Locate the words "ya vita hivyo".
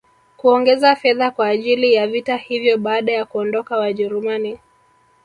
1.93-2.77